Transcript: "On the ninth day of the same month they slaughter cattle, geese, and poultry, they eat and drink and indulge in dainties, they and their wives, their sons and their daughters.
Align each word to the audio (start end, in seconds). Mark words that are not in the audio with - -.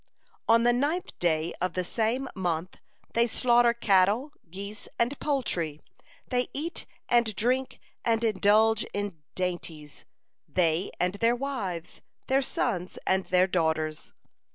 "On 0.49 0.63
the 0.63 0.73
ninth 0.73 1.11
day 1.19 1.53
of 1.61 1.73
the 1.73 1.83
same 1.83 2.27
month 2.35 2.77
they 3.13 3.27
slaughter 3.27 3.71
cattle, 3.71 4.31
geese, 4.49 4.87
and 4.97 5.19
poultry, 5.19 5.79
they 6.29 6.47
eat 6.53 6.87
and 7.07 7.35
drink 7.35 7.79
and 8.03 8.23
indulge 8.23 8.83
in 8.95 9.21
dainties, 9.35 10.05
they 10.49 10.89
and 10.99 11.13
their 11.21 11.35
wives, 11.35 12.01
their 12.25 12.41
sons 12.41 12.97
and 13.05 13.25
their 13.27 13.45
daughters. 13.45 14.11